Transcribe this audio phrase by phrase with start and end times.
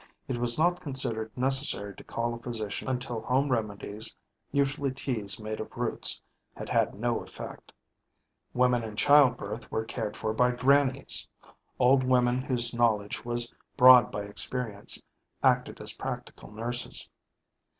[0.27, 4.17] It was not considered necessary to call a physician until home remedies
[4.51, 6.19] usually teas made of roots
[6.55, 7.71] had had no effect.
[8.51, 11.27] Women in childbirth were cared for by grannies,
[11.77, 15.03] Old women whose knowledge was broad by experience,
[15.43, 17.07] acted as practical nurses.